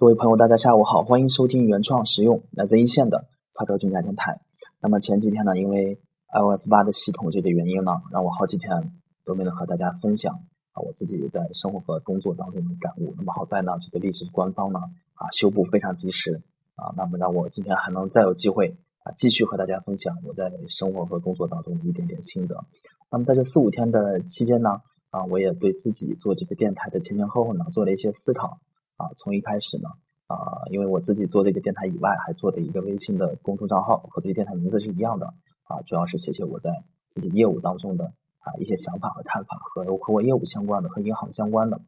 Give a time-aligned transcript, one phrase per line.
[0.00, 4.40] 各位朋友，大家下午好，欢迎收听原创实用来自一线的曹操军家电台。
[4.80, 5.98] 那么前几天呢，因为
[6.32, 8.92] iOS 八的系统这个原因呢，让我好几天
[9.24, 10.36] 都没能和大家分享
[10.70, 13.12] 啊我自己在生活和工作当中的感悟。
[13.16, 14.78] 那么好在呢，这个历史官方呢
[15.14, 16.42] 啊修补非常及时
[16.76, 22.64] 啊，那么让我今天还能再有机会啊继续和大家分享我在生活和工作当中的一点点心得。
[23.10, 24.80] 那么在这四五天的期间呢，
[25.10, 28.60] 啊我也对自己做这个电台的前前后后呢做了一些思考。
[28.98, 29.88] 啊，从一开始呢，
[30.26, 35.26] 啊，因为我自己做这个电台以外，还做的一个微信的公众账号，和这个电台名字是一样的，
[35.68, 36.70] 啊，主要是写写我在
[37.08, 38.06] 自己业务当中的
[38.40, 41.80] 啊一些想法和看法，和和我业务相关的，和银行相关的。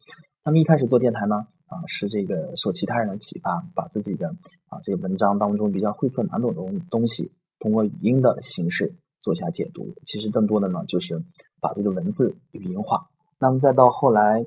[0.45, 4.29] 那么一开始做电台呢，啊，是这个受其他人的启发，把自己的
[4.69, 9.93] 啊这个文章当中比较晦涩难懂的东西，通过语音的形式做下解读。
[10.07, 11.21] 其实更多的呢，就是
[11.61, 13.09] 把这个文字语音化。
[13.41, 14.47] 那么再到后来。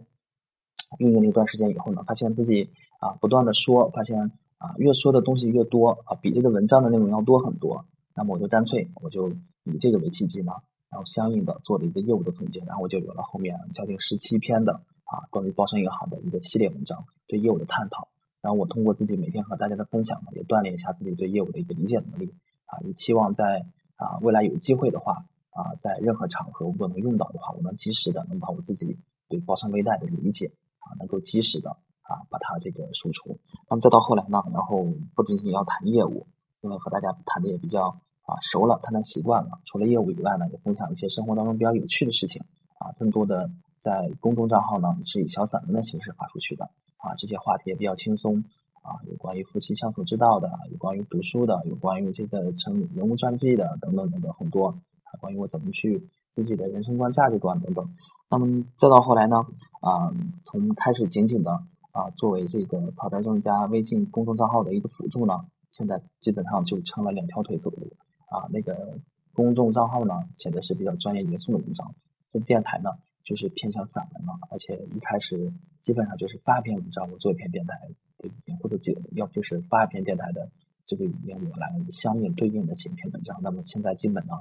[0.99, 7.85] 运营了一段时间以后呢，发现自己啊不断的说，发现啊越说的东西越多啊，比这个文章的内容要多很多。
[8.16, 9.30] 那么我就干脆我就
[9.63, 10.52] 以这个为契机呢，
[10.91, 14.73] 然后相应的做了一个业务的总结，然后我就有了后面将近十七篇的
[15.05, 18.07] 啊关于包商银行的一个系列文章，对业务的探讨。
[18.41, 22.33] 然后我通过自己每天和大家的分享呢，也锻炼一下自己对业务的一个理解能力
[22.66, 28.97] 啊，也期望在啊未来有机会的话啊，在任何场合如果能用到的话，我能及时的能把我自己
[29.30, 30.52] 对包商微贷的理解。
[30.84, 33.39] 啊，能够及时的啊把它这个输出，
[33.70, 36.25] 那么再到后来呢，然后不仅仅要谈业务，
[36.62, 37.88] 因为和大家谈的也比较
[38.23, 39.59] 啊熟了，谈谈习惯了。
[39.66, 42.44] 除了业务以外呢，也分享一些生活当中比较有趣的事情
[42.80, 46.66] 啊，更多的在公众账号呢是以小散文的形式发出去的
[46.97, 48.44] 啊，这些话题也比较轻松
[48.81, 54.68] 啊，有关于夫妻相处之道的，有关于读书的，有关于这个成人物传记的等等等等很多，
[55.03, 56.09] 啊，关于我怎么去。
[56.34, 57.88] 自己的人生观、价值观等等，
[58.28, 59.45] 那么再到后来呢，
[59.81, 60.12] 啊，
[60.44, 61.52] 从开始仅仅的
[61.94, 67.94] 啊作为这个草根专家微信公众账号的一个辅助呢，现在基本上就成了两条腿走路
[68.25, 68.50] 啊。
[68.52, 68.98] 那个
[69.36, 71.94] 公众账号呢写的是比较专业严肃的文章，
[72.31, 72.90] 这电台呢
[73.24, 77.80] 就是偏向散文了，而且一开始基本上就是发一篇文章，我做一篇电台
[78.18, 80.50] 的语言，或者几要不就是发一篇电台的
[80.88, 83.40] 这个语言，我来相应对应的写一篇文章。
[83.44, 84.34] 那么现在基本呢。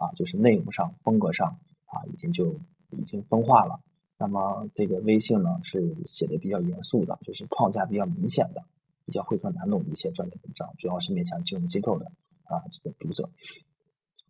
[0.00, 2.54] 啊，就是内容上、风格上啊，已经就
[2.88, 3.78] 已经分化了。
[4.16, 8.64] 那么这个微信呢，是写的比较严肃的，就是框架比较明显的、
[9.04, 12.06] 比较晦涩难懂的一些专业文章，主要是面向金融机构的
[12.44, 13.28] 啊这个读者。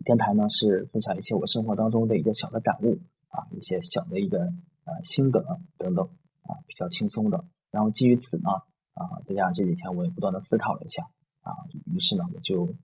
[0.04, 2.98] 电台呢是分享一些我生活当中的一个小的感悟
[3.28, 4.40] 啊，一些小的一个
[4.84, 6.04] 呃心得等等
[6.42, 7.44] 啊，比较轻松的。
[7.70, 8.50] 然后基于此呢
[8.94, 11.04] 啊，再加上这几天我也不断的思考了一下
[11.42, 11.54] 啊，
[11.94, 12.74] 于是呢我就。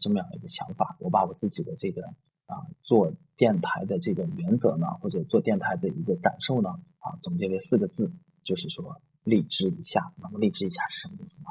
[0.00, 2.02] 这么样一个想法，我把我自己的这个
[2.46, 8.12] 啊做电台的这个原则呢，或者做电台的一个感受呢，啊总结为四个字，
[8.42, 10.12] 就是说“励志一下”。
[10.16, 11.48] 那么“励志一下”是什么意思呢？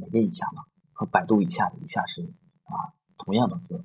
[0.00, 0.62] 哪个一下呢？
[0.92, 2.22] 和百度一下的一下是
[2.64, 3.84] 啊同样的字。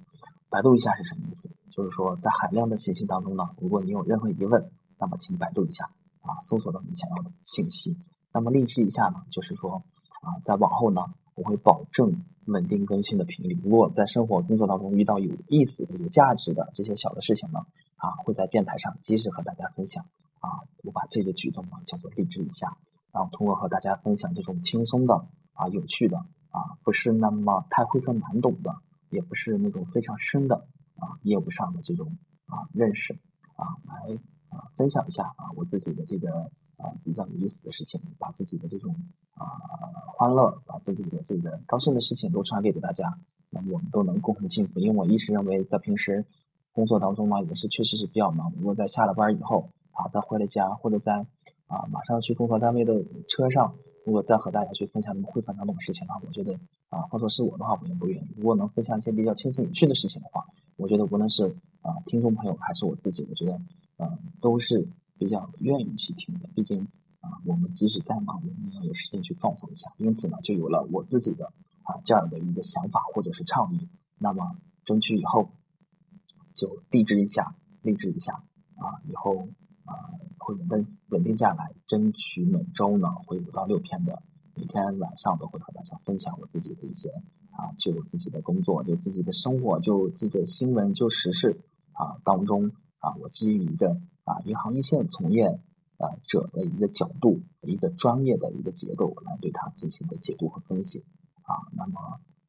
[0.50, 1.50] 百度一下是什么意思？
[1.70, 5.86] 就是说在海量的信息当中呢，如果你有任何疑问，那么请百度一下
[6.22, 7.98] 啊，搜索到你想要的信息。
[8.32, 9.84] 那么“励志一下”呢，就是说
[10.22, 11.02] 啊，在往后呢，
[11.36, 12.24] 我会保证。
[12.48, 13.60] 稳定更新的频率。
[13.64, 17.60] 如果在生活工作当中遇到有意思的、有价值的这些小的事情呢，
[17.98, 20.04] 啊，会在电台上及时和大家分享。
[20.40, 22.76] 啊，我把这个举动呢叫做励志一下，
[23.14, 25.16] 然后通过和大家分享这种轻松的、
[25.54, 26.18] 啊有趣的、
[26.52, 28.76] 啊不是那么太晦涩难懂的，
[29.10, 30.56] 也不是那种非常深的
[30.98, 32.18] 啊业务上的这种
[32.48, 33.14] 啊认识，
[33.56, 36.30] 啊来啊分享一下啊我自己的这个
[36.76, 38.94] 啊比较有意思的事情，把自己的这种
[39.36, 40.03] 啊。
[40.24, 43.14] 欢乐，把自己的这个高兴的事情都传递给大家，
[43.50, 44.80] 那我们都能共同进步。
[44.80, 46.24] 因为我一直认为，在平时
[46.72, 48.50] 工作当中呢，也是确实是比较忙。
[48.56, 51.26] 如果在下了班以后啊，再回了家，或者在
[51.68, 53.76] 啊马上去工作单位的车上，
[54.06, 56.54] 如果再和大家去分享那么晦涩难懂的事情的话，我觉得
[56.88, 58.28] 啊，换作是我的话，我也不愿意。
[58.38, 60.42] 如果能分享一些比较轻松有趣的事情的话，
[60.78, 63.60] 我觉得无论是啊听众朋友还是我自己，我觉得
[63.98, 64.10] 嗯
[64.40, 64.88] 都是
[65.20, 66.48] 比较愿意去听的。
[66.56, 66.88] 毕竟。
[67.46, 69.92] 我们即使再忙，我们也要有时间去放松一下。
[69.98, 71.46] 因此呢，就有了我自己的
[71.84, 73.90] 啊这样的一个想法或者是倡议。
[74.18, 74.56] 那么
[74.86, 75.50] 争取以后
[76.56, 78.34] 就励志一下，励志一下
[78.76, 79.48] 啊，以后
[79.86, 79.94] 啊
[80.38, 81.74] 会稳定稳定下来。
[81.88, 84.22] 争取每周呢会五到六篇的，
[84.56, 87.10] 每天晚上都会和大家分享我自己的一些
[87.52, 91.60] 啊，就自己的工作，就自己的生活，就这个新闻，就时事
[91.94, 93.92] 啊当中啊，我基于一个
[94.24, 95.60] 啊银行一线从业。
[96.24, 101.06] 者的一个角度，一个专业的一个结构来对它进行的解读和分析
[101.44, 101.56] 啊。
[101.76, 102.00] 那么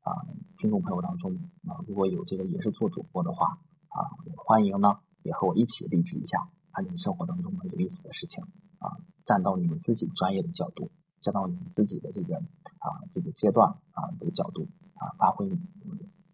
[0.02, 0.20] 啊，
[0.58, 1.34] 听众朋友当中
[1.66, 3.58] 啊，如果有这个也是做主播的话
[3.88, 4.04] 啊，
[4.36, 8.44] 欢迎呢也和我一起励志一下，把你们生活当中的有意思的事情
[8.78, 10.90] 啊，站到你们自己专业的角度
[11.22, 15.58] 站到你们自己的这个啊这个阶段啊这个角度啊，发挥你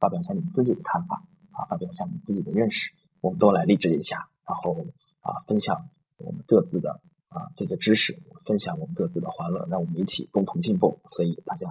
[0.00, 1.22] 发表一下你们自己的看法
[1.52, 4.76] 啊，发表一下你们自己的认识，我们都来励志一下，然后
[5.20, 11.00] 啊分享我们各自的啊这个知识，分享我们各自的欢乐，让我们一起共同进步。
[11.08, 11.66] 所以大家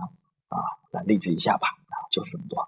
[0.50, 0.58] 啊
[0.92, 2.68] 来励志一下吧啊，就是这么多。